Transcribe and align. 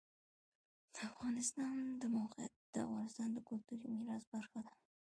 د 0.93 0.95
افغانستان 1.09 1.75
د 2.01 2.03
موقعیت 2.17 2.53
د 2.73 2.75
افغانستان 2.85 3.29
د 3.33 3.37
کلتوري 3.49 3.87
میراث 3.95 4.23
برخه 4.33 4.59
ده. 4.65 4.73